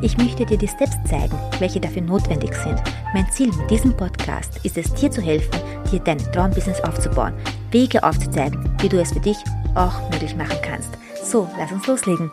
Ich 0.00 0.16
möchte 0.16 0.46
dir 0.46 0.56
die 0.56 0.68
Steps 0.68 0.96
zeigen, 1.08 1.36
welche 1.58 1.80
dafür 1.80 2.02
notwendig 2.02 2.54
sind. 2.54 2.80
Mein 3.14 3.28
Ziel 3.32 3.48
mit 3.48 3.68
diesem 3.68 3.96
Podcast 3.96 4.60
ist 4.62 4.78
es, 4.78 4.94
dir 4.94 5.10
zu 5.10 5.20
helfen, 5.20 5.60
dir 5.90 5.98
dein 5.98 6.18
Traumbusiness 6.18 6.80
aufzubauen, 6.82 7.34
Wege 7.72 8.02
aufzuzeigen, 8.04 8.70
wie 8.80 8.88
du 8.88 9.00
es 9.00 9.12
für 9.12 9.20
dich 9.20 9.36
auch 9.74 10.00
möglich 10.10 10.36
machen 10.36 10.58
kannst. 10.62 10.90
So, 11.24 11.48
lass 11.58 11.72
uns 11.72 11.86
loslegen. 11.86 12.30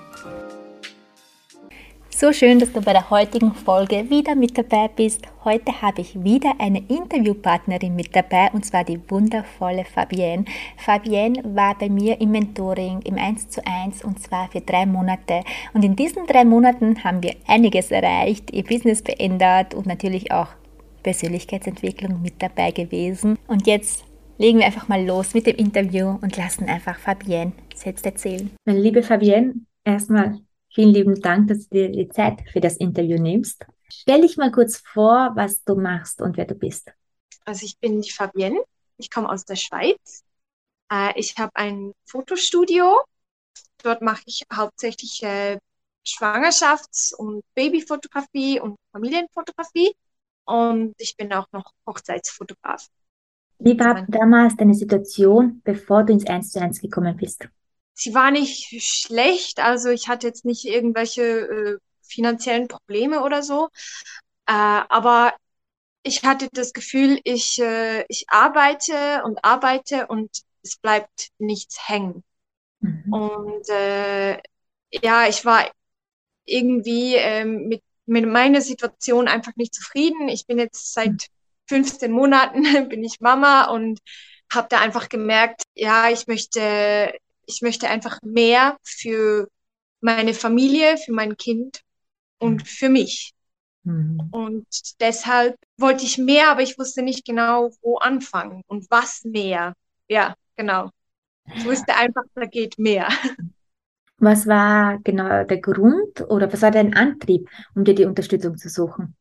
So 2.17 2.31
schön, 2.31 2.59
dass 2.59 2.71
du 2.71 2.79
bei 2.79 2.93
der 2.93 3.09
heutigen 3.09 3.53
Folge 3.53 4.09
wieder 4.09 4.35
mit 4.35 4.57
dabei 4.57 4.87
bist. 4.87 5.23
Heute 5.43 5.81
habe 5.81 5.99
ich 5.99 6.23
wieder 6.23 6.53
eine 6.59 6.81
Interviewpartnerin 6.87 7.93
mit 7.93 8.15
dabei 8.15 8.51
und 8.53 8.63
zwar 8.63 8.85
die 8.85 9.01
wundervolle 9.09 9.83
Fabienne. 9.83 10.45
Fabienne 10.77 11.43
war 11.43 11.77
bei 11.77 11.89
mir 11.89 12.21
im 12.21 12.31
Mentoring 12.31 13.01
im 13.01 13.17
1 13.17 13.49
zu 13.49 13.61
1 13.67 14.05
und 14.05 14.21
zwar 14.21 14.47
für 14.47 14.61
drei 14.61 14.85
Monate. 14.85 15.41
Und 15.73 15.83
in 15.83 15.97
diesen 15.97 16.25
drei 16.25 16.45
Monaten 16.45 17.03
haben 17.03 17.21
wir 17.21 17.35
einiges 17.47 17.91
erreicht, 17.91 18.53
ihr 18.53 18.63
Business 18.63 19.01
verändert 19.01 19.73
und 19.73 19.85
natürlich 19.85 20.31
auch 20.31 20.47
Persönlichkeitsentwicklung 21.03 22.21
mit 22.21 22.41
dabei 22.41 22.71
gewesen. 22.71 23.37
Und 23.47 23.67
jetzt 23.67 24.05
legen 24.37 24.59
wir 24.59 24.67
einfach 24.67 24.87
mal 24.87 25.05
los 25.05 25.33
mit 25.33 25.47
dem 25.47 25.57
Interview 25.57 26.17
und 26.21 26.37
lassen 26.37 26.69
einfach 26.69 26.97
Fabienne 26.97 27.51
selbst 27.75 28.05
erzählen. 28.05 28.51
Meine 28.63 28.79
liebe 28.79 29.03
Fabienne, 29.03 29.55
erstmal 29.83 30.39
Vielen 30.75 30.93
lieben 30.93 31.21
Dank, 31.21 31.47
dass 31.47 31.69
du 31.69 31.77
dir 31.77 31.89
die 31.89 32.09
Zeit 32.09 32.41
für 32.51 32.59
das 32.59 32.75
Interview 32.75 33.17
nimmst. 33.17 33.65
Stell 33.87 34.21
dich 34.21 34.35
mal 34.35 34.51
kurz 34.51 34.75
vor, 34.75 35.31
was 35.33 35.63
du 35.63 35.75
machst 35.75 36.21
und 36.21 36.35
wer 36.35 36.43
du 36.43 36.53
bist. 36.53 36.91
Also 37.45 37.65
ich 37.65 37.79
bin 37.79 38.01
die 38.01 38.11
Fabienne, 38.11 38.61
ich 38.97 39.09
komme 39.09 39.29
aus 39.29 39.45
der 39.45 39.55
Schweiz. 39.55 40.25
Äh, 40.91 41.17
ich 41.17 41.37
habe 41.37 41.51
ein 41.55 41.93
Fotostudio. 42.03 42.99
Dort 43.83 44.01
mache 44.01 44.23
ich 44.25 44.43
hauptsächlich 44.53 45.23
äh, 45.23 45.57
Schwangerschafts- 46.05 47.15
und 47.15 47.45
Babyfotografie 47.53 48.59
und 48.59 48.75
Familienfotografie. 48.91 49.95
Und 50.43 50.93
ich 50.97 51.15
bin 51.15 51.31
auch 51.31 51.47
noch 51.53 51.71
Hochzeitsfotograf. 51.87 52.89
Wie 53.59 53.79
war 53.79 54.05
damals 54.09 54.57
deine 54.57 54.73
Situation, 54.73 55.61
bevor 55.63 56.03
du 56.03 56.11
ins 56.11 56.27
1 56.27 56.51
zu 56.51 56.59
1 56.59 56.81
gekommen 56.81 57.15
bist? 57.15 57.47
Sie 57.95 58.13
war 58.13 58.29
nicht 58.29 58.83
schlecht, 58.83 59.59
also 59.59 59.89
ich 59.89 60.07
hatte 60.07 60.27
jetzt 60.27 60.45
nicht 60.45 60.65
irgendwelche 60.65 61.23
äh, 61.23 61.77
finanziellen 62.03 62.67
Probleme 62.67 63.23
oder 63.23 63.41
so, 63.41 63.69
äh, 64.45 64.51
aber 64.51 65.33
ich 66.03 66.23
hatte 66.23 66.49
das 66.51 66.73
Gefühl, 66.73 67.19
ich, 67.23 67.59
äh, 67.59 68.05
ich 68.09 68.25
arbeite 68.29 69.23
und 69.23 69.43
arbeite 69.43 70.05
und 70.07 70.29
es 70.61 70.77
bleibt 70.77 71.29
nichts 71.39 71.87
hängen. 71.87 72.23
Mhm. 72.79 73.13
Und 73.13 73.69
äh, 73.69 74.37
ja, 74.91 75.27
ich 75.27 75.45
war 75.45 75.71
irgendwie 76.45 77.15
ähm, 77.15 77.67
mit, 77.67 77.81
mit 78.05 78.27
meiner 78.27 78.61
Situation 78.61 79.27
einfach 79.27 79.55
nicht 79.55 79.73
zufrieden. 79.73 80.29
Ich 80.29 80.45
bin 80.45 80.59
jetzt 80.59 80.93
seit 80.93 81.27
15 81.67 82.11
Monaten 82.11 82.63
bin 82.89 83.03
ich 83.03 83.19
Mama 83.19 83.69
und 83.71 83.99
habe 84.53 84.67
da 84.69 84.79
einfach 84.79 85.09
gemerkt, 85.09 85.63
ja, 85.73 86.09
ich 86.09 86.27
möchte 86.27 87.13
ich 87.47 87.61
möchte 87.61 87.89
einfach 87.89 88.19
mehr 88.23 88.77
für 88.83 89.47
meine 90.01 90.33
Familie, 90.33 90.97
für 90.97 91.13
mein 91.13 91.37
Kind 91.37 91.81
und 92.39 92.61
mhm. 92.61 92.65
für 92.65 92.89
mich. 92.89 93.33
Mhm. 93.83 94.29
Und 94.31 94.67
deshalb 94.99 95.55
wollte 95.77 96.05
ich 96.05 96.17
mehr, 96.17 96.51
aber 96.51 96.61
ich 96.61 96.77
wusste 96.77 97.01
nicht 97.01 97.25
genau, 97.25 97.71
wo 97.81 97.97
anfangen 97.97 98.63
und 98.67 98.89
was 98.89 99.23
mehr. 99.23 99.73
Ja, 100.07 100.35
genau. 100.55 100.89
Ich 101.55 101.65
wusste 101.65 101.95
einfach, 101.95 102.23
da 102.33 102.45
geht 102.45 102.77
mehr. 102.79 103.07
Was 104.17 104.47
war 104.47 104.99
genau 104.99 105.43
der 105.43 105.59
Grund 105.59 106.21
oder 106.29 106.51
was 106.51 106.61
war 106.61 106.71
dein 106.71 106.95
Antrieb, 106.95 107.49
um 107.75 107.83
dir 107.83 107.93
die 107.93 108.05
Unterstützung 108.05 108.57
zu 108.57 108.69
suchen? 108.69 109.13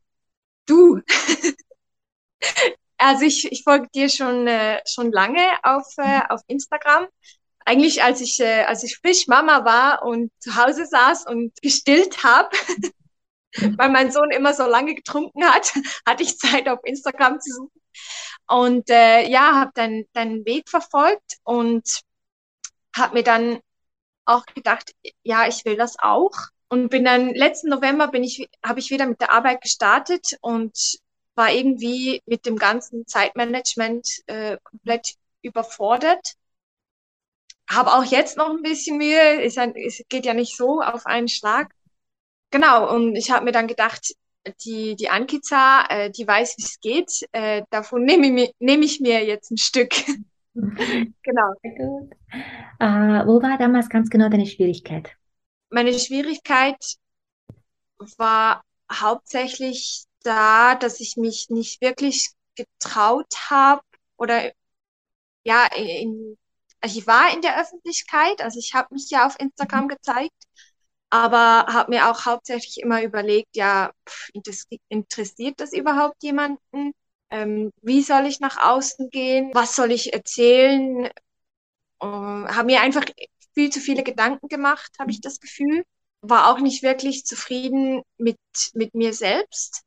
Du. 0.65 1.01
also 2.97 3.25
ich, 3.25 3.51
ich 3.51 3.63
folge 3.63 3.89
dir 3.93 4.07
schon, 4.07 4.47
äh, 4.47 4.79
schon 4.87 5.11
lange 5.11 5.45
auf, 5.63 5.85
äh, 5.97 6.21
auf 6.29 6.41
Instagram 6.47 7.07
eigentlich 7.65 8.03
als 8.03 8.21
ich, 8.21 8.39
äh, 8.39 8.63
als 8.63 8.83
ich 8.83 8.97
frisch 8.97 9.27
Mama 9.27 9.65
war 9.65 10.03
und 10.03 10.31
zu 10.39 10.55
Hause 10.55 10.85
saß 10.85 11.25
und 11.27 11.51
gestillt 11.61 12.23
habe, 12.23 12.49
weil 13.77 13.89
mein 13.89 14.11
Sohn 14.11 14.31
immer 14.31 14.53
so 14.53 14.65
lange 14.65 14.93
getrunken 14.95 15.43
hat, 15.43 15.73
hatte 16.07 16.23
ich 16.23 16.37
Zeit 16.37 16.69
auf 16.69 16.79
Instagram 16.83 17.41
zu 17.41 17.51
suchen. 17.51 17.81
Und 18.47 18.89
äh, 18.89 19.27
ja, 19.27 19.55
habe 19.55 19.71
dann 19.73 20.03
deinen 20.13 20.45
Weg 20.45 20.69
verfolgt 20.69 21.37
und 21.43 22.01
habe 22.95 23.15
mir 23.15 23.23
dann 23.23 23.59
auch 24.25 24.45
gedacht, 24.45 24.91
ja, 25.23 25.47
ich 25.47 25.65
will 25.65 25.75
das 25.75 25.97
auch. 25.99 26.33
Und 26.67 26.89
bin 26.89 27.05
dann 27.05 27.33
letzten 27.33 27.69
November 27.69 28.07
bin 28.09 28.23
ich, 28.23 28.47
habe 28.63 28.79
ich 28.79 28.91
wieder 28.91 29.07
mit 29.07 29.21
der 29.21 29.31
Arbeit 29.31 29.61
gestartet 29.61 30.37
und 30.41 30.99
war 31.35 31.51
irgendwie 31.51 32.21
mit 32.25 32.45
dem 32.45 32.57
ganzen 32.57 33.07
Zeitmanagement 33.07 34.07
äh, 34.27 34.57
komplett 34.63 35.15
überfordert 35.41 36.35
habe 37.69 37.93
auch 37.93 38.03
jetzt 38.03 38.37
noch 38.37 38.49
ein 38.49 38.61
bisschen 38.61 38.97
Mühe. 38.97 39.41
Ist 39.41 39.57
ein, 39.57 39.75
es 39.75 40.01
geht 40.09 40.25
ja 40.25 40.33
nicht 40.33 40.55
so 40.55 40.81
auf 40.81 41.05
einen 41.05 41.27
Schlag. 41.27 41.73
Genau, 42.51 42.93
und 42.93 43.15
ich 43.15 43.31
habe 43.31 43.45
mir 43.45 43.51
dann 43.51 43.67
gedacht, 43.67 44.13
die, 44.63 44.95
die 44.95 45.09
Ankiza, 45.09 45.85
äh, 45.89 46.11
die 46.11 46.27
weiß, 46.27 46.55
wie 46.57 46.63
es 46.63 46.79
geht. 46.79 47.27
Äh, 47.31 47.63
davon 47.69 48.03
nehme 48.03 48.43
ich, 48.43 48.53
nehm 48.59 48.81
ich 48.81 48.99
mir 48.99 49.25
jetzt 49.25 49.51
ein 49.51 49.57
Stück. 49.57 49.93
genau. 50.53 51.53
Äh, 52.79 53.25
wo 53.25 53.41
war 53.41 53.57
damals 53.57 53.89
ganz 53.89 54.09
genau 54.09 54.29
deine 54.29 54.45
Schwierigkeit? 54.45 55.15
Meine 55.69 55.97
Schwierigkeit 55.97 56.77
war 58.17 58.63
hauptsächlich 58.91 60.05
da, 60.23 60.75
dass 60.75 60.99
ich 60.99 61.17
mich 61.17 61.49
nicht 61.49 61.81
wirklich 61.81 62.29
getraut 62.55 63.49
habe 63.49 63.81
oder 64.17 64.51
ja, 65.43 65.67
in, 65.75 66.37
also 66.81 66.99
ich 66.99 67.07
war 67.07 67.33
in 67.33 67.41
der 67.41 67.59
Öffentlichkeit, 67.61 68.41
also 68.41 68.59
ich 68.59 68.73
habe 68.73 68.93
mich 68.93 69.09
ja 69.09 69.25
auf 69.25 69.39
Instagram 69.39 69.85
mhm. 69.85 69.89
gezeigt, 69.89 70.43
aber 71.09 71.65
habe 71.73 71.91
mir 71.91 72.09
auch 72.09 72.25
hauptsächlich 72.25 72.81
immer 72.81 73.01
überlegt, 73.03 73.55
ja, 73.55 73.91
pff, 74.07 74.29
interessiert 74.89 75.59
das 75.59 75.73
überhaupt 75.73 76.23
jemanden? 76.23 76.93
Ähm, 77.29 77.71
wie 77.81 78.01
soll 78.01 78.25
ich 78.25 78.39
nach 78.39 78.57
außen 78.61 79.09
gehen? 79.09 79.51
Was 79.53 79.75
soll 79.75 79.91
ich 79.91 80.13
erzählen? 80.13 81.09
Ähm, 82.01 82.47
habe 82.49 82.65
mir 82.65 82.81
einfach 82.81 83.05
viel 83.53 83.69
zu 83.71 83.79
viele 83.79 84.03
Gedanken 84.03 84.47
gemacht, 84.47 84.91
habe 84.99 85.11
ich 85.11 85.21
das 85.21 85.39
Gefühl. 85.39 85.83
War 86.21 86.49
auch 86.51 86.59
nicht 86.59 86.83
wirklich 86.83 87.25
zufrieden 87.25 88.01
mit, 88.17 88.37
mit 88.73 88.93
mir 88.93 89.13
selbst. 89.13 89.83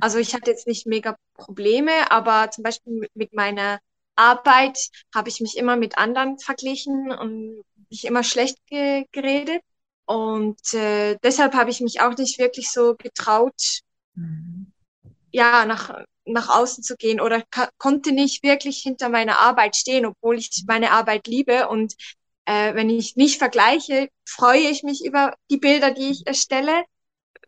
Also 0.00 0.18
ich 0.18 0.34
hatte 0.34 0.50
jetzt 0.50 0.66
nicht 0.66 0.86
mega 0.86 1.16
Probleme, 1.34 2.10
aber 2.10 2.50
zum 2.50 2.64
Beispiel 2.64 3.08
mit 3.14 3.32
meiner 3.32 3.78
Arbeit 4.16 4.78
habe 5.14 5.28
ich 5.28 5.40
mich 5.40 5.56
immer 5.56 5.76
mit 5.76 5.98
anderen 5.98 6.38
verglichen 6.38 7.10
und 7.12 7.62
mich 7.90 8.04
immer 8.04 8.24
schlecht 8.24 8.58
ge 8.66 9.04
geredet. 9.12 9.62
Und 10.04 10.74
äh, 10.74 11.16
deshalb 11.22 11.54
habe 11.54 11.70
ich 11.70 11.80
mich 11.80 12.00
auch 12.00 12.16
nicht 12.16 12.38
wirklich 12.38 12.70
so 12.70 12.94
getraut, 12.96 13.80
mhm. 14.14 14.72
ja, 15.30 15.64
nach, 15.64 16.04
nach 16.24 16.48
außen 16.48 16.82
zu 16.82 16.96
gehen 16.96 17.20
oder 17.20 17.42
konnte 17.78 18.12
nicht 18.12 18.42
wirklich 18.42 18.78
hinter 18.78 19.08
meiner 19.08 19.40
Arbeit 19.40 19.76
stehen, 19.76 20.06
obwohl 20.06 20.38
ich 20.38 20.64
meine 20.66 20.90
Arbeit 20.90 21.26
liebe. 21.26 21.68
Und 21.68 21.94
äh, 22.44 22.74
wenn 22.74 22.90
ich 22.90 23.16
mich 23.16 23.38
vergleiche, 23.38 24.08
freue 24.24 24.68
ich 24.68 24.82
mich 24.82 25.04
über 25.04 25.34
die 25.50 25.58
Bilder, 25.58 25.92
die 25.92 26.10
ich 26.10 26.26
erstelle. 26.26 26.84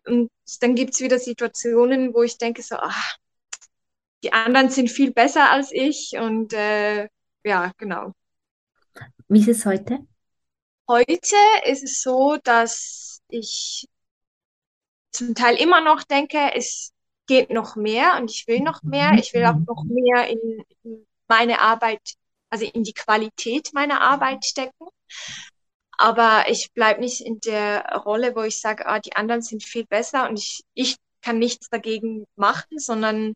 Und 0.07 0.31
dann 0.61 0.75
gibt's 0.75 1.01
wieder 1.01 1.19
Situationen, 1.19 2.15
wo 2.15 2.23
ich 2.23 2.39
denke 2.39 2.63
so, 2.63 2.77
ach, 2.77 3.17
die 4.25 4.33
anderen 4.33 4.71
sind 4.71 4.91
viel 4.91 5.13
besser 5.13 5.51
als 5.51 5.71
ich 5.71 6.15
und 6.19 6.55
äh, 6.55 7.09
ja, 7.45 7.73
genau. 7.77 8.13
Wie 9.29 9.41
ist 9.41 9.49
es 9.49 9.67
heute? 9.67 9.99
Heute 10.89 11.37
ist 11.67 11.85
es 11.85 12.01
so, 12.01 12.39
dass 12.43 13.21
ich 13.29 13.87
zum 15.13 15.35
Teil 15.35 15.57
immer 15.57 15.83
noch 15.83 16.05
denke, 16.05 16.39
es 16.55 16.93
geht 17.27 17.51
noch 17.51 17.77
mehr 17.77 18.17
und 18.19 18.31
ich 18.31 18.47
will 18.47 18.61
noch 18.61 18.83
mehr. 18.83 19.13
Ich 19.19 19.35
will 19.35 19.45
auch 19.45 19.57
noch 19.67 19.85
mehr 19.85 20.27
in, 20.29 20.65
in 20.83 21.07
meine 21.29 21.61
Arbeit, 21.61 22.15
also 22.49 22.65
in 22.65 22.83
die 22.83 22.95
Qualität 22.95 23.75
meiner 23.75 24.01
Arbeit 24.01 24.45
stecken. 24.47 24.89
Aber 25.99 26.47
ich 26.49 26.73
bleibe 26.73 27.01
nicht 27.01 27.21
in 27.21 27.41
der 27.41 27.85
Rolle, 28.05 28.35
wo 28.35 28.43
ich 28.43 28.59
sage, 28.59 28.87
ah, 28.87 29.01
die 29.01 29.17
anderen 29.17 29.43
sind 29.43 29.63
viel 29.63 29.85
besser 29.85 30.29
und 30.29 30.39
ich, 30.39 30.65
ich 30.73 30.97
kann 31.21 31.39
nichts 31.39 31.69
dagegen 31.69 32.25
machen, 32.37 32.79
sondern 32.79 33.35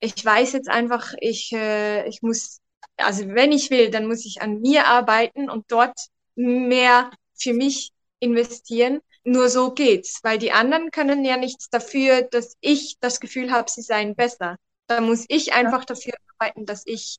ich 0.00 0.24
weiß 0.24 0.52
jetzt 0.52 0.68
einfach, 0.68 1.14
ich, 1.20 1.52
äh, 1.52 2.06
ich 2.08 2.22
muss, 2.22 2.60
also 2.96 3.28
wenn 3.28 3.52
ich 3.52 3.70
will, 3.70 3.90
dann 3.90 4.06
muss 4.06 4.24
ich 4.24 4.42
an 4.42 4.60
mir 4.60 4.86
arbeiten 4.86 5.48
und 5.50 5.70
dort 5.70 5.98
mehr 6.34 7.10
für 7.34 7.52
mich 7.52 7.92
investieren. 8.20 9.00
Nur 9.24 9.48
so 9.48 9.72
geht's, 9.72 10.20
weil 10.22 10.38
die 10.38 10.52
anderen 10.52 10.90
können 10.90 11.24
ja 11.24 11.36
nichts 11.36 11.68
dafür, 11.68 12.22
dass 12.22 12.56
ich 12.60 12.96
das 13.00 13.18
Gefühl 13.20 13.50
habe, 13.50 13.70
sie 13.70 13.82
seien 13.82 14.14
besser. 14.14 14.56
Da 14.86 15.00
muss 15.00 15.24
ich 15.28 15.52
einfach 15.52 15.84
dafür 15.84 16.14
arbeiten, 16.38 16.64
dass 16.64 16.82
ich 16.86 17.18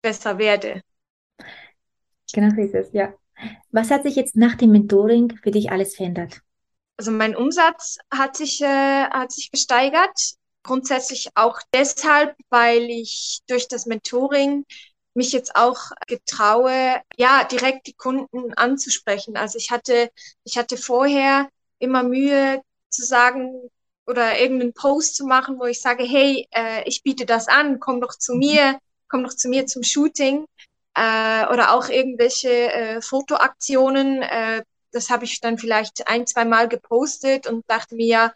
besser 0.00 0.38
werde. 0.38 0.80
Genau 2.32 2.54
so 2.54 2.62
ist 2.62 2.74
es, 2.74 2.92
ja. 2.92 3.12
Was 3.70 3.90
hat 3.90 4.04
sich 4.04 4.16
jetzt 4.16 4.36
nach 4.36 4.54
dem 4.54 4.70
Mentoring 4.70 5.36
für 5.42 5.50
dich 5.50 5.70
alles 5.70 5.96
verändert? 5.96 6.40
Also 6.96 7.10
mein 7.10 7.36
Umsatz 7.36 7.98
hat 8.10 8.36
sich, 8.36 8.62
äh, 8.62 9.04
hat 9.04 9.32
sich 9.32 9.50
gesteigert. 9.50 10.34
Grundsätzlich 10.64 11.28
auch 11.36 11.60
deshalb, 11.72 12.34
weil 12.50 12.90
ich 12.90 13.40
durch 13.46 13.68
das 13.68 13.86
Mentoring 13.86 14.64
mich 15.14 15.32
jetzt 15.32 15.54
auch 15.54 15.92
getraue, 16.08 17.00
ja, 17.16 17.44
direkt 17.44 17.86
die 17.86 17.94
Kunden 17.94 18.52
anzusprechen. 18.54 19.36
Also 19.36 19.58
ich 19.58 19.70
hatte, 19.70 20.10
ich 20.42 20.58
hatte 20.58 20.76
vorher 20.76 21.48
immer 21.78 22.02
Mühe 22.02 22.62
zu 22.88 23.04
sagen 23.04 23.70
oder 24.06 24.40
irgendeinen 24.40 24.74
Post 24.74 25.16
zu 25.16 25.26
machen, 25.26 25.58
wo 25.58 25.66
ich 25.66 25.80
sage, 25.80 26.04
hey, 26.04 26.46
äh, 26.50 26.82
ich 26.88 27.02
biete 27.02 27.26
das 27.26 27.46
an, 27.48 27.78
komm 27.78 28.00
doch 28.00 28.16
zu 28.18 28.34
mir, 28.34 28.78
komm 29.08 29.24
doch 29.24 29.34
zu 29.34 29.48
mir 29.48 29.66
zum 29.66 29.82
Shooting 29.82 30.46
äh, 30.94 31.46
oder 31.46 31.74
auch 31.74 31.88
irgendwelche 31.88 32.50
äh, 32.50 33.02
Fotoaktionen. 33.02 34.22
Äh, 34.22 34.62
das 34.92 35.10
habe 35.10 35.24
ich 35.24 35.40
dann 35.40 35.58
vielleicht 35.58 36.08
ein, 36.08 36.26
zwei 36.26 36.44
Mal 36.44 36.68
gepostet 36.68 37.46
und 37.46 37.64
dachte 37.68 37.96
mir, 37.96 38.06
ja, 38.06 38.32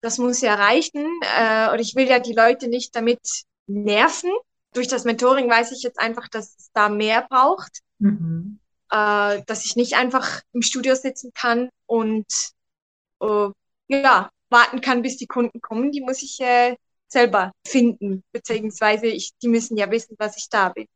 das 0.00 0.18
muss 0.18 0.40
ja 0.40 0.54
reichen. 0.54 1.06
Äh, 1.36 1.72
und 1.72 1.78
ich 1.78 1.94
will 1.94 2.08
ja 2.08 2.18
die 2.18 2.32
Leute 2.32 2.68
nicht 2.68 2.94
damit 2.94 3.20
nerven. 3.66 4.30
Durch 4.72 4.88
das 4.88 5.04
Mentoring 5.04 5.48
weiß 5.48 5.72
ich 5.72 5.82
jetzt 5.82 5.98
einfach, 5.98 6.28
dass 6.28 6.56
es 6.56 6.70
da 6.72 6.88
mehr 6.88 7.26
braucht. 7.28 7.80
Mhm. 7.98 8.58
Äh, 8.90 9.42
dass 9.46 9.64
ich 9.64 9.76
nicht 9.76 9.96
einfach 9.96 10.40
im 10.52 10.62
Studio 10.62 10.94
sitzen 10.94 11.32
kann 11.34 11.68
und 11.86 12.26
äh, 13.20 13.48
ja, 13.88 14.30
warten 14.50 14.80
kann, 14.80 15.02
bis 15.02 15.16
die 15.16 15.26
Kunden 15.26 15.60
kommen. 15.60 15.92
Die 15.92 16.00
muss 16.00 16.22
ich 16.22 16.40
äh, 16.40 16.76
selber 17.06 17.52
finden, 17.66 18.22
beziehungsweise 18.32 19.06
ich, 19.06 19.32
die 19.42 19.48
müssen 19.48 19.76
ja 19.76 19.90
wissen, 19.90 20.16
dass 20.18 20.36
ich 20.36 20.48
da 20.48 20.70
bin. 20.70 20.86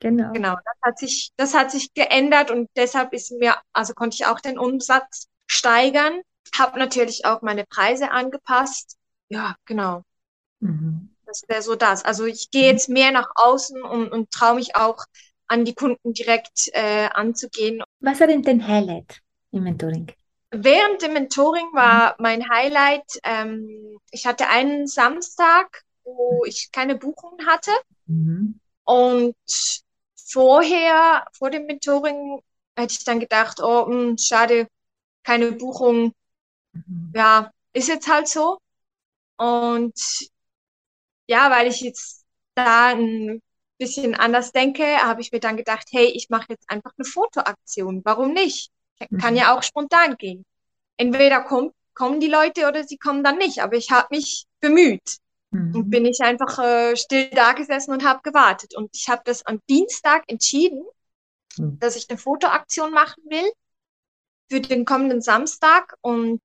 Genau. 0.00 0.32
Genau. 0.32 0.54
Das 0.54 0.76
hat 0.82 0.98
sich, 0.98 1.30
das 1.36 1.54
hat 1.54 1.70
sich 1.70 1.92
geändert 1.94 2.50
und 2.50 2.68
deshalb 2.76 3.12
ist 3.12 3.32
mir, 3.32 3.56
also 3.72 3.94
konnte 3.94 4.14
ich 4.14 4.26
auch 4.26 4.40
den 4.40 4.58
Umsatz 4.58 5.26
steigern, 5.46 6.20
habe 6.56 6.78
natürlich 6.78 7.24
auch 7.24 7.42
meine 7.42 7.64
Preise 7.64 8.10
angepasst. 8.10 8.96
Ja, 9.28 9.56
genau. 9.64 10.02
Mhm. 10.60 11.10
Das 11.26 11.42
wäre 11.48 11.62
so 11.62 11.74
das. 11.74 12.04
Also 12.04 12.24
ich 12.24 12.50
gehe 12.50 12.70
jetzt 12.70 12.88
mehr 12.88 13.10
nach 13.10 13.28
außen 13.34 13.82
und, 13.82 14.10
und 14.10 14.30
traue 14.30 14.54
mich 14.56 14.76
auch 14.76 15.04
an 15.46 15.64
die 15.64 15.74
Kunden 15.74 16.12
direkt 16.12 16.68
äh, 16.72 17.08
anzugehen. 17.12 17.82
Was 18.00 18.20
war 18.20 18.26
denn 18.26 18.42
dein 18.42 18.66
Highlight 18.66 19.20
im 19.50 19.64
Mentoring? 19.64 20.12
Während 20.50 21.02
dem 21.02 21.12
Mentoring 21.12 21.66
war 21.72 22.10
mhm. 22.10 22.14
mein 22.22 22.48
Highlight, 22.48 23.04
ähm, 23.24 23.98
ich 24.10 24.26
hatte 24.26 24.48
einen 24.48 24.86
Samstag, 24.86 25.82
wo 26.04 26.44
ich 26.46 26.70
keine 26.72 26.96
Buchungen 26.96 27.46
hatte. 27.46 27.70
Mhm. 28.06 28.60
Und 28.84 29.36
vorher, 30.16 31.26
vor 31.32 31.50
dem 31.50 31.66
Mentoring, 31.66 32.40
hätte 32.76 32.92
ich 32.92 33.04
dann 33.04 33.20
gedacht, 33.20 33.60
oh, 33.62 33.86
mh, 33.86 33.94
hm, 33.94 34.18
schade, 34.18 34.68
keine 35.24 35.52
Buchung. 35.52 36.12
Mhm. 36.86 37.12
Ja, 37.14 37.50
ist 37.72 37.88
jetzt 37.88 38.08
halt 38.08 38.28
so. 38.28 38.58
Und 39.36 39.94
ja, 41.26 41.50
weil 41.50 41.68
ich 41.68 41.80
jetzt 41.80 42.24
da 42.54 42.88
ein 42.88 43.40
bisschen 43.78 44.14
anders 44.14 44.52
denke, 44.52 44.84
habe 44.84 45.20
ich 45.20 45.32
mir 45.32 45.40
dann 45.40 45.56
gedacht, 45.56 45.86
hey, 45.90 46.06
ich 46.06 46.28
mache 46.30 46.46
jetzt 46.50 46.68
einfach 46.68 46.92
eine 46.98 47.04
Fotoaktion. 47.06 48.02
Warum 48.04 48.32
nicht? 48.32 48.70
Kann 49.20 49.34
mhm. 49.34 49.38
ja 49.38 49.56
auch 49.56 49.62
spontan 49.62 50.16
gehen. 50.16 50.44
Entweder 50.96 51.42
kommt, 51.42 51.72
kommen 51.94 52.18
die 52.18 52.26
Leute 52.26 52.66
oder 52.66 52.82
sie 52.84 52.98
kommen 52.98 53.22
dann 53.22 53.38
nicht. 53.38 53.62
Aber 53.62 53.76
ich 53.76 53.90
habe 53.90 54.08
mich 54.10 54.46
bemüht. 54.60 55.18
Mhm. 55.50 55.74
Und 55.74 55.90
bin 55.90 56.04
ich 56.04 56.20
einfach 56.20 56.58
äh, 56.58 56.96
still 56.96 57.30
da 57.30 57.52
gesessen 57.52 57.92
und 57.92 58.04
habe 58.04 58.20
gewartet. 58.22 58.76
Und 58.76 58.90
ich 58.94 59.08
habe 59.08 59.22
das 59.24 59.46
am 59.46 59.60
Dienstag 59.68 60.24
entschieden, 60.26 60.84
mhm. 61.56 61.78
dass 61.78 61.96
ich 61.96 62.10
eine 62.10 62.18
Fotoaktion 62.18 62.92
machen 62.92 63.22
will 63.28 63.50
für 64.50 64.60
den 64.60 64.84
kommenden 64.84 65.22
Samstag. 65.22 65.94
Und 66.00 66.40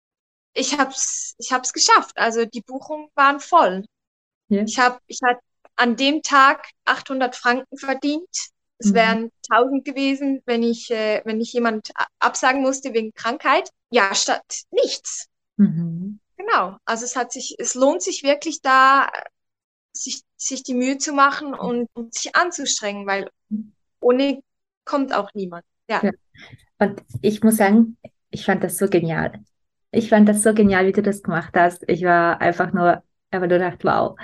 ich 0.53 0.77
habe 0.77 0.91
es 0.91 1.35
ich 1.37 1.51
hab's 1.51 1.73
geschafft. 1.73 2.17
Also 2.17 2.45
die 2.45 2.61
Buchungen 2.61 3.09
waren 3.15 3.39
voll. 3.39 3.85
Ja. 4.49 4.63
Ich 4.63 4.79
habe 4.79 4.99
ich 5.07 5.19
hab 5.23 5.39
an 5.75 5.95
dem 5.95 6.21
Tag 6.21 6.69
800 6.85 7.35
Franken 7.35 7.77
verdient. 7.77 8.29
Es 8.77 8.89
mhm. 8.89 8.93
wären 8.93 9.31
1000 9.49 9.85
gewesen, 9.85 10.41
wenn 10.45 10.63
ich, 10.63 10.91
äh, 10.91 11.21
wenn 11.25 11.41
ich 11.41 11.53
jemand 11.53 11.91
absagen 12.19 12.61
musste 12.61 12.93
wegen 12.93 13.13
Krankheit. 13.13 13.69
Ja, 13.89 14.13
statt 14.13 14.63
nichts. 14.71 15.27
Mhm. 15.57 16.19
Genau. 16.37 16.77
Also 16.85 17.05
es 17.05 17.15
hat 17.15 17.31
sich, 17.31 17.55
es 17.59 17.75
lohnt 17.75 18.01
sich 18.01 18.23
wirklich 18.23 18.61
da, 18.61 19.09
sich, 19.93 20.21
sich 20.35 20.63
die 20.63 20.73
Mühe 20.73 20.97
zu 20.97 21.13
machen 21.13 21.53
und, 21.53 21.87
und 21.93 22.13
sich 22.13 22.35
anzustrengen, 22.35 23.07
weil 23.07 23.29
ohne 23.99 24.41
kommt 24.85 25.13
auch 25.13 25.29
niemand. 25.33 25.63
Ja. 25.87 26.03
ja. 26.03 26.11
Und 26.79 27.01
ich 27.21 27.41
muss 27.43 27.57
sagen, 27.57 27.97
ich 28.29 28.45
fand 28.45 28.63
das 28.63 28.77
so 28.77 28.87
genial. 28.87 29.43
Ich 29.93 30.09
fand 30.09 30.27
das 30.27 30.43
so 30.43 30.53
genial, 30.53 30.87
wie 30.87 30.91
du 30.91 31.01
das 31.01 31.23
gemacht 31.23 31.53
hast. 31.55 31.83
Ich 31.87 32.03
war 32.03 32.41
einfach 32.41 32.73
nur, 32.73 33.03
einfach 33.31 33.47
nur 33.47 33.59
gedacht, 33.59 33.83
wow. 33.83 34.17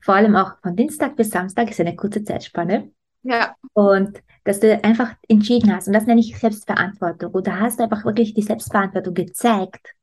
Vor 0.00 0.14
allem 0.14 0.36
auch 0.36 0.52
von 0.62 0.76
Dienstag 0.76 1.16
bis 1.16 1.30
Samstag 1.30 1.70
ist 1.70 1.80
eine 1.80 1.96
kurze 1.96 2.24
Zeitspanne. 2.24 2.90
Ja. 3.22 3.54
Und 3.72 4.22
dass 4.44 4.60
du 4.60 4.82
einfach 4.84 5.14
entschieden 5.28 5.74
hast, 5.74 5.88
und 5.88 5.92
das 5.92 6.06
nenne 6.06 6.20
ich 6.20 6.38
Selbstverantwortung. 6.38 7.32
Und 7.32 7.46
da 7.46 7.58
hast 7.58 7.78
du 7.78 7.84
einfach 7.84 8.04
wirklich 8.04 8.34
die 8.34 8.42
Selbstverantwortung 8.42 9.14
gezeigt 9.14 9.94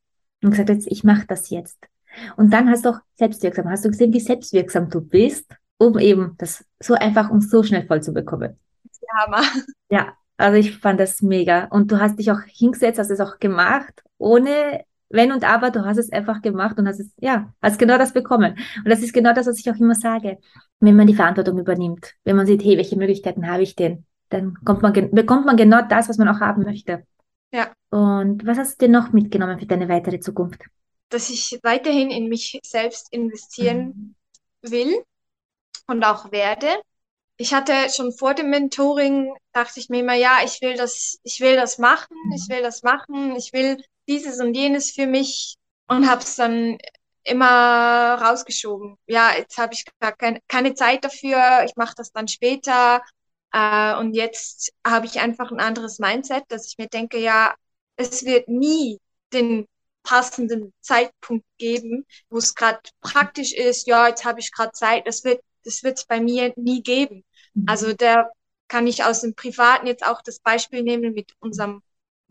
und 0.43 0.51
gesagt, 0.51 0.69
jetzt, 0.69 0.87
ich 0.87 1.03
mache 1.03 1.25
das 1.25 1.49
jetzt. 1.49 1.79
Und 2.35 2.51
dann 2.53 2.69
hast 2.69 2.85
du 2.85 2.89
auch 2.89 2.99
selbstwirksam, 3.15 3.69
hast 3.69 3.85
du 3.85 3.89
gesehen, 3.89 4.13
wie 4.13 4.19
selbstwirksam 4.19 4.89
du 4.89 5.01
bist, 5.01 5.55
um 5.77 5.97
eben 5.97 6.35
das 6.37 6.65
so 6.79 6.93
einfach 6.93 7.29
und 7.29 7.41
so 7.41 7.63
schnell 7.63 7.87
voll 7.87 8.03
zu 8.03 8.13
bekommen. 8.13 8.59
Hammer. 9.13 9.43
Ja, 9.89 10.13
also 10.37 10.57
ich 10.57 10.77
fand 10.77 10.99
das 10.99 11.21
mega. 11.21 11.65
Und 11.65 11.91
du 11.91 11.99
hast 11.99 12.19
dich 12.19 12.31
auch 12.31 12.41
hingesetzt, 12.41 12.99
hast 12.99 13.11
es 13.11 13.19
auch 13.19 13.39
gemacht, 13.39 14.03
ohne 14.17 14.83
wenn 15.13 15.31
und 15.31 15.43
aber, 15.43 15.69
du 15.69 15.85
hast 15.85 15.97
es 15.97 16.11
einfach 16.11 16.41
gemacht 16.41 16.77
und 16.79 16.87
hast 16.87 16.99
es, 16.99 17.11
ja, 17.19 17.53
hast 17.61 17.77
genau 17.77 17.97
das 17.97 18.13
bekommen. 18.13 18.57
Und 18.77 18.89
das 18.89 19.01
ist 19.01 19.13
genau 19.13 19.31
das, 19.33 19.45
was 19.45 19.59
ich 19.59 19.69
auch 19.69 19.75
immer 19.75 19.95
sage. 19.95 20.39
Wenn 20.79 20.95
man 20.95 21.07
die 21.07 21.13
Verantwortung 21.13 21.59
übernimmt, 21.59 22.15
wenn 22.23 22.35
man 22.35 22.47
sieht, 22.47 22.63
hey, 22.63 22.77
welche 22.77 22.97
Möglichkeiten 22.97 23.47
habe 23.47 23.61
ich 23.61 23.75
denn, 23.75 24.05
dann 24.29 24.55
kommt 24.65 24.81
man, 24.81 24.91
bekommt 25.11 25.45
man 25.45 25.55
genau 25.55 25.81
das, 25.87 26.09
was 26.09 26.17
man 26.17 26.27
auch 26.27 26.39
haben 26.39 26.63
möchte. 26.63 27.05
Ja. 27.53 27.71
Und 27.91 28.45
was 28.45 28.57
hast 28.57 28.81
du 28.81 28.87
dir 28.87 28.91
noch 28.91 29.13
mitgenommen 29.13 29.59
für 29.59 29.67
deine 29.67 29.87
weitere 29.87 30.19
Zukunft? 30.19 30.63
Dass 31.09 31.29
ich 31.29 31.59
weiterhin 31.61 32.09
in 32.09 32.27
mich 32.27 32.59
selbst 32.63 33.13
investieren 33.13 34.15
mhm. 34.63 34.71
will 34.71 35.03
und 35.85 36.03
auch 36.03 36.31
werde. 36.31 36.67
Ich 37.37 37.53
hatte 37.53 37.73
schon 37.93 38.11
vor 38.11 38.33
dem 38.33 38.49
Mentoring, 38.49 39.31
dachte 39.51 39.79
ich 39.79 39.89
mir 39.89 39.99
immer, 39.99 40.15
ja, 40.15 40.39
ich 40.43 40.59
will 40.61 40.75
das, 40.75 41.19
ich 41.23 41.39
will 41.39 41.55
das 41.55 41.77
machen, 41.77 42.17
mhm. 42.25 42.33
ich 42.33 42.49
will 42.49 42.63
das 42.63 42.81
machen, 42.81 43.35
ich 43.35 43.53
will 43.53 43.77
dieses 44.07 44.39
und 44.39 44.53
jenes 44.53 44.91
für 44.91 45.07
mich 45.07 45.55
und 45.87 46.09
habe 46.09 46.21
es 46.21 46.35
dann 46.35 46.77
immer 47.23 48.15
rausgeschoben. 48.21 48.97
Ja, 49.07 49.31
jetzt 49.37 49.57
habe 49.57 49.73
ich 49.73 49.85
gar 49.99 50.11
kein, 50.13 50.39
keine 50.47 50.73
Zeit 50.73 51.03
dafür, 51.05 51.63
ich 51.65 51.75
mache 51.75 51.95
das 51.95 52.11
dann 52.11 52.27
später. 52.27 53.01
Äh, 53.53 53.95
und 53.97 54.13
jetzt 54.13 54.73
habe 54.85 55.05
ich 55.05 55.19
einfach 55.19 55.51
ein 55.51 55.59
anderes 55.59 55.99
Mindset, 55.99 56.43
dass 56.49 56.67
ich 56.67 56.77
mir 56.77 56.87
denke, 56.87 57.19
ja, 57.19 57.53
es 57.95 58.25
wird 58.25 58.47
nie 58.49 58.99
den 59.31 59.67
passenden 60.03 60.73
Zeitpunkt 60.81 61.45
geben, 61.57 62.05
wo 62.29 62.37
es 62.37 62.55
gerade 62.55 62.79
praktisch 63.01 63.53
ist, 63.53 63.87
ja, 63.87 64.07
jetzt 64.09 64.25
habe 64.25 64.41
ich 64.41 64.51
gerade 64.51 64.73
Zeit, 64.73 65.07
das 65.07 65.23
wird 65.23 65.41
das 65.65 65.83
wird 65.83 65.97
es 65.97 66.05
bei 66.05 66.19
mir 66.19 66.53
nie 66.55 66.83
geben. 66.83 67.23
Mhm. 67.53 67.65
Also 67.67 67.93
da 67.93 68.29
kann 68.67 68.87
ich 68.87 69.03
aus 69.03 69.21
dem 69.21 69.35
Privaten 69.35 69.87
jetzt 69.87 70.05
auch 70.05 70.21
das 70.21 70.39
Beispiel 70.39 70.83
nehmen 70.83 71.13
mit 71.13 71.31
unserem 71.39 71.81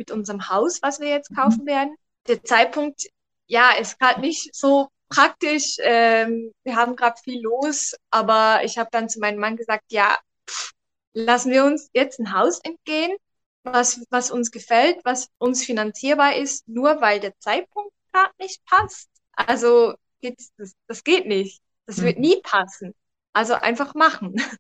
mit 0.02 0.10
unserem 0.10 0.48
Haus, 0.48 0.82
was 0.82 0.98
wir 0.98 1.08
jetzt 1.08 1.30
mhm. 1.30 1.36
kaufen 1.36 1.66
werden. 1.66 1.94
Der 2.26 2.42
Zeitpunkt, 2.42 3.06
ja, 3.46 3.70
ist 3.70 4.00
gerade 4.00 4.20
nicht 4.20 4.52
so 4.54 4.88
praktisch. 5.08 5.76
Ähm, 5.78 6.52
wir 6.64 6.74
haben 6.74 6.96
gerade 6.96 7.20
viel 7.22 7.40
los, 7.40 7.94
aber 8.10 8.64
ich 8.64 8.78
habe 8.78 8.88
dann 8.90 9.08
zu 9.08 9.20
meinem 9.20 9.38
Mann 9.38 9.56
gesagt, 9.56 9.84
ja, 9.92 10.18
pff, 10.48 10.72
lassen 11.12 11.52
wir 11.52 11.64
uns 11.64 11.88
jetzt 11.92 12.18
ein 12.18 12.32
Haus 12.32 12.58
entgehen, 12.64 13.16
was, 13.62 14.04
was 14.10 14.32
uns 14.32 14.50
gefällt, 14.50 14.98
was 15.04 15.28
uns 15.38 15.64
finanzierbar 15.64 16.34
ist, 16.34 16.66
nur 16.66 17.00
weil 17.00 17.20
der 17.20 17.38
Zeitpunkt 17.38 17.92
gerade 18.12 18.32
nicht 18.40 18.64
passt. 18.64 19.08
Also 19.34 19.94
geht's, 20.20 20.52
das, 20.56 20.72
das 20.88 21.04
geht 21.04 21.26
nicht. 21.26 21.62
Das 21.86 21.98
mhm. 21.98 22.04
wird 22.04 22.18
nie 22.18 22.40
passen. 22.42 22.92
Also 23.32 23.54
einfach 23.54 23.94
machen. 23.94 24.34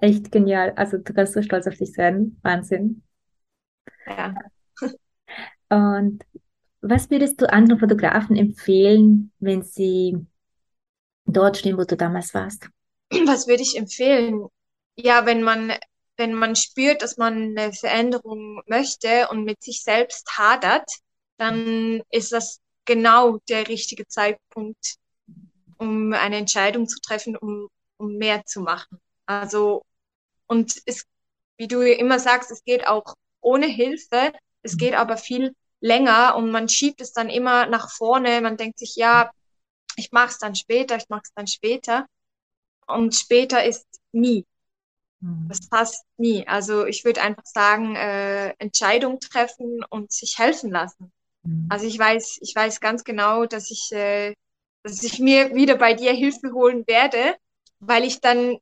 Echt 0.00 0.32
genial. 0.32 0.72
Also 0.72 0.98
du 0.98 1.14
kannst 1.14 1.34
so 1.34 1.42
stolz 1.42 1.68
auf 1.68 1.76
dich 1.76 1.92
sein. 1.92 2.38
Wahnsinn. 2.42 3.04
Ja. 4.06 4.34
Und 5.74 6.24
was 6.82 7.10
würdest 7.10 7.40
du 7.40 7.52
anderen 7.52 7.80
Fotografen 7.80 8.36
empfehlen, 8.36 9.32
wenn 9.40 9.64
sie 9.64 10.16
dort 11.26 11.56
stehen, 11.56 11.76
wo 11.76 11.82
du 11.82 11.96
damals 11.96 12.32
warst? 12.32 12.68
Was 13.26 13.48
würde 13.48 13.62
ich 13.62 13.76
empfehlen? 13.76 14.46
Ja, 14.94 15.26
wenn 15.26 15.42
man, 15.42 15.72
wenn 16.16 16.32
man 16.32 16.54
spürt, 16.54 17.02
dass 17.02 17.16
man 17.16 17.58
eine 17.58 17.72
Veränderung 17.72 18.62
möchte 18.66 19.26
und 19.30 19.44
mit 19.44 19.64
sich 19.64 19.82
selbst 19.82 20.38
hadert, 20.38 20.88
dann 21.38 22.02
ist 22.10 22.30
das 22.30 22.60
genau 22.84 23.38
der 23.48 23.66
richtige 23.66 24.06
Zeitpunkt, 24.06 24.94
um 25.78 26.12
eine 26.12 26.36
Entscheidung 26.36 26.86
zu 26.86 27.00
treffen, 27.00 27.36
um, 27.36 27.68
um 27.96 28.16
mehr 28.16 28.44
zu 28.44 28.60
machen. 28.60 29.00
Also, 29.26 29.82
und 30.46 30.80
es, 30.86 31.04
wie 31.56 31.66
du 31.66 31.80
immer 31.80 32.20
sagst, 32.20 32.52
es 32.52 32.62
geht 32.62 32.86
auch 32.86 33.14
ohne 33.40 33.66
Hilfe, 33.66 34.32
es 34.62 34.76
geht 34.76 34.94
aber 34.94 35.16
viel 35.16 35.52
länger 35.84 36.34
und 36.36 36.50
man 36.50 36.68
schiebt 36.68 37.02
es 37.02 37.12
dann 37.12 37.28
immer 37.28 37.66
nach 37.66 37.90
vorne. 37.90 38.40
Man 38.40 38.56
denkt 38.56 38.78
sich, 38.78 38.96
ja, 38.96 39.30
ich 39.96 40.12
mache 40.12 40.30
es 40.30 40.38
dann 40.38 40.54
später, 40.54 40.96
ich 40.96 41.10
mache 41.10 41.24
es 41.24 41.32
dann 41.34 41.46
später. 41.46 42.06
Und 42.86 43.14
später 43.14 43.62
ist 43.62 43.86
nie. 44.10 44.46
Mhm. 45.20 45.46
Das 45.48 45.68
passt 45.68 46.04
nie. 46.16 46.48
Also 46.48 46.86
ich 46.86 47.04
würde 47.04 47.20
einfach 47.20 47.44
sagen, 47.44 47.96
äh, 47.96 48.54
Entscheidung 48.58 49.20
treffen 49.20 49.84
und 49.90 50.10
sich 50.10 50.38
helfen 50.38 50.70
lassen. 50.70 51.12
Mhm. 51.42 51.66
Also 51.68 51.86
ich 51.86 51.98
weiß, 51.98 52.38
ich 52.40 52.54
weiß 52.54 52.80
ganz 52.80 53.04
genau, 53.04 53.44
dass 53.44 53.70
ich, 53.70 53.92
äh, 53.92 54.34
dass 54.82 55.02
ich 55.02 55.18
mir 55.18 55.54
wieder 55.54 55.76
bei 55.76 55.92
dir 55.92 56.12
Hilfe 56.14 56.52
holen 56.52 56.84
werde, 56.86 57.36
weil 57.80 58.04
ich 58.04 58.22
dann 58.22 58.56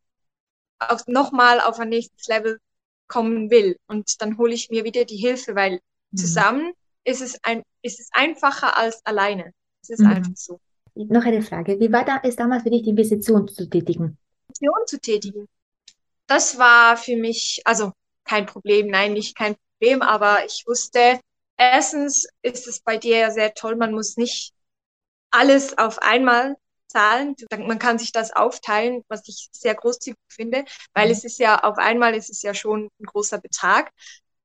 auch 0.80 1.06
nochmal 1.06 1.60
auf 1.60 1.78
ein 1.78 1.90
nächstes 1.90 2.26
Level 2.26 2.58
kommen 3.06 3.48
will. 3.50 3.76
Und 3.86 4.20
dann 4.20 4.38
hole 4.38 4.54
ich 4.54 4.70
mir 4.70 4.82
wieder 4.82 5.04
die 5.04 5.16
Hilfe, 5.16 5.54
weil 5.54 5.80
mhm. 6.10 6.16
zusammen 6.16 6.72
ist 7.04 7.20
es, 7.20 7.38
ein, 7.42 7.62
ist 7.82 8.00
es 8.00 8.08
einfacher 8.12 8.76
als 8.76 9.04
alleine. 9.04 9.52
Es 9.82 9.90
ist 9.90 10.00
mhm. 10.00 10.06
einfach 10.06 10.32
so. 10.34 10.60
Noch 10.94 11.24
eine 11.24 11.42
Frage. 11.42 11.80
Wie 11.80 11.90
war 11.92 12.04
da, 12.04 12.20
es 12.22 12.36
damals 12.36 12.62
für 12.62 12.70
dich, 12.70 12.82
die 12.82 12.90
Investition 12.90 13.48
zu 13.48 13.68
tätigen? 13.68 14.18
Investition 14.48 14.86
zu 14.86 15.00
tätigen? 15.00 15.48
Das 16.26 16.58
war 16.58 16.96
für 16.96 17.16
mich, 17.16 17.62
also 17.64 17.92
kein 18.24 18.46
Problem, 18.46 18.88
nein, 18.88 19.14
nicht 19.14 19.36
kein 19.36 19.56
Problem, 19.78 20.02
aber 20.02 20.44
ich 20.44 20.64
wusste, 20.66 21.20
erstens 21.56 22.26
ist 22.42 22.68
es 22.68 22.80
bei 22.80 22.96
dir 22.96 23.18
ja 23.18 23.30
sehr 23.30 23.54
toll, 23.54 23.76
man 23.76 23.92
muss 23.92 24.16
nicht 24.16 24.52
alles 25.30 25.76
auf 25.78 26.00
einmal 26.00 26.56
zahlen. 26.92 27.34
Man 27.50 27.78
kann 27.78 27.98
sich 27.98 28.12
das 28.12 28.32
aufteilen, 28.32 29.02
was 29.08 29.26
ich 29.26 29.48
sehr 29.50 29.74
großzügig 29.74 30.18
finde, 30.28 30.64
weil 30.94 31.06
mhm. 31.06 31.12
es 31.12 31.24
ist 31.24 31.38
ja 31.38 31.64
auf 31.64 31.78
einmal 31.78 32.14
ist 32.14 32.30
es 32.30 32.42
ja 32.42 32.54
schon 32.54 32.90
ein 33.00 33.06
großer 33.06 33.38
Betrag. 33.38 33.90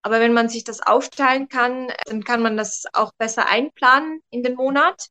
Aber 0.08 0.22
wenn 0.22 0.32
man 0.32 0.48
sich 0.48 0.64
das 0.64 0.80
aufteilen 0.80 1.50
kann, 1.50 1.92
dann 2.06 2.24
kann 2.24 2.42
man 2.42 2.56
das 2.56 2.86
auch 2.94 3.12
besser 3.18 3.50
einplanen 3.50 4.22
in 4.30 4.42
den 4.42 4.56
Monat. 4.56 5.10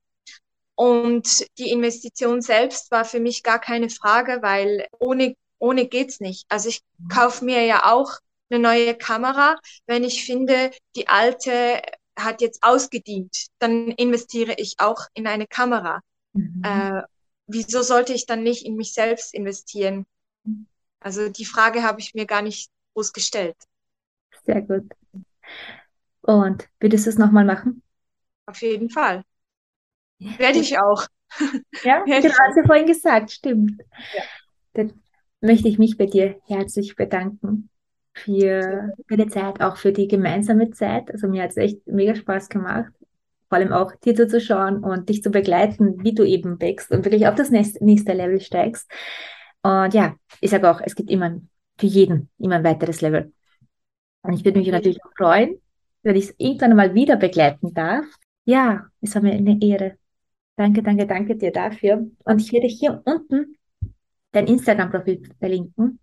Und 0.74 1.44
die 1.58 1.70
Investition 1.70 2.40
selbst 2.40 2.90
war 2.90 3.04
für 3.04 3.20
mich 3.20 3.42
gar 3.42 3.58
keine 3.58 3.90
Frage, 3.90 4.38
weil 4.40 4.86
ohne, 4.98 5.36
ohne 5.58 5.86
geht's 5.86 6.20
nicht. 6.20 6.46
Also 6.48 6.70
ich 6.70 6.80
kaufe 7.12 7.44
mir 7.44 7.66
ja 7.66 7.92
auch 7.92 8.10
eine 8.48 8.58
neue 8.58 8.94
Kamera, 8.94 9.58
wenn 9.86 10.02
ich 10.02 10.24
finde, 10.24 10.70
die 10.96 11.08
alte 11.08 11.82
hat 12.18 12.40
jetzt 12.40 12.62
ausgedient, 12.62 13.48
dann 13.58 13.90
investiere 13.90 14.54
ich 14.56 14.76
auch 14.78 15.08
in 15.12 15.26
eine 15.26 15.46
Kamera. 15.46 16.00
Mhm. 16.32 16.62
Äh, 16.64 17.02
wieso 17.46 17.82
sollte 17.82 18.14
ich 18.14 18.24
dann 18.24 18.42
nicht 18.42 18.64
in 18.64 18.76
mich 18.76 18.94
selbst 18.94 19.34
investieren? 19.34 20.06
Also 21.00 21.28
die 21.28 21.44
Frage 21.44 21.82
habe 21.82 22.00
ich 22.00 22.14
mir 22.14 22.24
gar 22.24 22.40
nicht 22.40 22.70
groß 22.94 23.12
gestellt. 23.12 23.56
Sehr 24.46 24.62
gut. 24.62 24.92
Und 26.22 26.68
würdest 26.80 27.06
du 27.06 27.10
es 27.10 27.18
nochmal 27.18 27.44
machen? 27.44 27.82
Auf 28.46 28.60
jeden 28.62 28.90
Fall. 28.90 29.24
Werde 30.18 30.58
ich 30.58 30.78
auch. 30.78 31.06
Ja, 31.82 32.04
genau, 32.04 32.22
hast 32.22 32.56
du 32.56 32.64
vorhin 32.64 32.86
gesagt, 32.86 33.32
stimmt. 33.32 33.82
Ja. 34.14 34.22
Dann 34.74 34.92
möchte 35.40 35.68
ich 35.68 35.76
mich 35.76 35.98
bei 35.98 36.06
dir 36.06 36.40
herzlich 36.46 36.94
bedanken 36.94 37.68
für, 38.14 38.92
für 39.06 39.16
die 39.16 39.26
Zeit, 39.26 39.60
auch 39.60 39.76
für 39.76 39.92
die 39.92 40.06
gemeinsame 40.06 40.70
Zeit. 40.70 41.10
Also 41.10 41.28
mir 41.28 41.42
hat 41.42 41.50
es 41.50 41.56
echt 41.56 41.86
mega 41.86 42.14
Spaß 42.14 42.48
gemacht 42.48 42.92
vor 43.48 43.58
allem 43.58 43.72
auch 43.72 43.94
dir 43.96 44.14
zuzuschauen 44.14 44.82
und 44.82 45.08
dich 45.08 45.22
zu 45.22 45.30
begleiten, 45.30 46.02
wie 46.02 46.14
du 46.14 46.24
eben 46.24 46.60
wächst 46.60 46.90
und 46.90 47.04
wirklich 47.04 47.26
auf 47.26 47.34
das 47.34 47.50
nächste 47.50 48.12
Level 48.12 48.40
steigst. 48.40 48.90
Und 49.62 49.94
ja, 49.94 50.16
ich 50.40 50.50
sage 50.50 50.70
auch, 50.70 50.80
es 50.84 50.94
gibt 50.94 51.10
immer 51.10 51.40
für 51.78 51.86
jeden 51.86 52.28
immer 52.38 52.56
ein 52.56 52.64
weiteres 52.64 53.00
Level. 53.00 53.32
Und 54.26 54.34
ich 54.34 54.44
würde 54.44 54.58
mich 54.58 54.70
natürlich 54.70 55.02
auch 55.04 55.12
freuen, 55.16 55.60
wenn 56.02 56.16
ich 56.16 56.26
es 56.26 56.34
irgendwann 56.38 56.76
mal 56.76 56.94
wieder 56.94 57.16
begleiten 57.16 57.74
darf. 57.74 58.04
Ja, 58.44 58.86
es 59.00 59.14
war 59.14 59.22
mir 59.22 59.32
eine 59.32 59.58
Ehre. 59.60 59.98
Danke, 60.56 60.82
danke, 60.82 61.06
danke 61.06 61.36
dir 61.36 61.52
dafür. 61.52 62.06
Und 62.24 62.40
ich 62.40 62.52
werde 62.52 62.66
hier 62.66 63.02
unten 63.04 63.56
dein 64.32 64.46
Instagram-Profil 64.46 65.22
verlinken. 65.38 65.98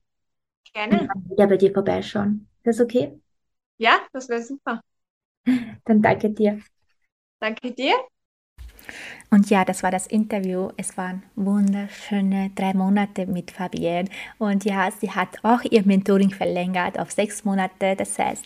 Gerne. 0.74 1.08
Und 1.13 1.30
wieder 1.32 1.48
bei 1.48 1.58
dir 1.58 1.74
vorbeischauen. 1.74 2.48
Ist 2.63 2.80
das 2.80 2.82
okay? 2.82 3.20
Ja, 3.77 4.00
das 4.12 4.30
wäre 4.30 4.42
super. 4.42 4.82
Dann 5.86 6.01
danke 6.01 6.30
dir. 6.32 6.60
Danke 7.39 7.72
dir. 7.72 7.94
Und 9.30 9.50
ja, 9.50 9.66
das 9.66 9.84
war 9.84 9.92
das 9.92 10.08
Interview. 10.08 10.70
Es 10.78 10.98
waren 10.98 11.24
wunderschöne 11.36 12.52
drei 12.56 12.74
Monate 12.74 13.25
mit 13.25 13.52
Fabienne. 13.52 14.10
Und 14.38 14.66
ja, 14.66 14.90
sie 14.92 15.12
hat 15.12 15.30
auch 15.44 15.63
ihr 15.63 15.84
Mentoring 15.86 16.30
verlängert 16.32 17.00
auf 17.00 17.12
sechs 17.12 17.44
Monate. 17.44 17.96
Das 17.96 18.18
heißt, 18.20 18.46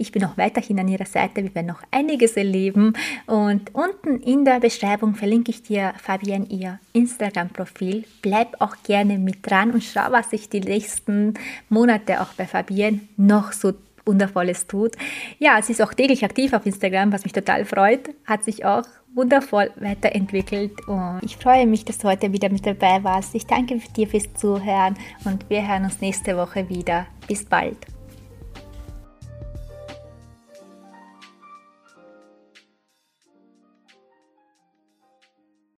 ich 0.00 0.12
bin 0.12 0.22
noch 0.22 0.38
weiterhin 0.38 0.80
an 0.80 0.88
ihrer 0.88 1.04
Seite. 1.04 1.42
Wir 1.42 1.54
werden 1.54 1.66
noch 1.66 1.82
einiges 1.90 2.34
erleben. 2.34 2.94
Und 3.26 3.74
unten 3.74 4.18
in 4.20 4.46
der 4.46 4.58
Beschreibung 4.58 5.14
verlinke 5.14 5.50
ich 5.50 5.62
dir 5.62 5.92
Fabienne 5.98 6.46
ihr 6.46 6.78
Instagram-Profil. 6.94 8.04
Bleib 8.22 8.56
auch 8.60 8.76
gerne 8.82 9.18
mit 9.18 9.46
dran 9.46 9.72
und 9.72 9.84
schau, 9.84 10.10
was 10.10 10.30
sich 10.30 10.48
die 10.48 10.60
nächsten 10.60 11.34
Monate 11.68 12.22
auch 12.22 12.32
bei 12.32 12.46
Fabienne 12.46 13.00
noch 13.18 13.52
so 13.52 13.74
Wundervolles 14.06 14.66
tut. 14.66 14.96
Ja, 15.38 15.60
sie 15.60 15.72
ist 15.72 15.82
auch 15.82 15.92
täglich 15.92 16.24
aktiv 16.24 16.54
auf 16.54 16.64
Instagram, 16.64 17.12
was 17.12 17.24
mich 17.24 17.34
total 17.34 17.66
freut. 17.66 18.08
Hat 18.24 18.42
sich 18.42 18.64
auch 18.64 18.84
wundervoll 19.14 19.70
weiterentwickelt 19.76 20.72
und 20.86 21.20
ich 21.22 21.36
freue 21.36 21.66
mich, 21.66 21.84
dass 21.84 21.98
du 21.98 22.08
heute 22.08 22.32
wieder 22.32 22.50
mit 22.50 22.66
dabei 22.66 23.02
warst. 23.02 23.34
Ich 23.34 23.46
danke 23.46 23.80
dir 23.96 24.06
fürs 24.06 24.32
Zuhören 24.34 24.96
und 25.24 25.48
wir 25.50 25.66
hören 25.66 25.84
uns 25.84 26.00
nächste 26.00 26.36
Woche 26.36 26.68
wieder. 26.68 27.06
Bis 27.26 27.44
bald. 27.44 27.99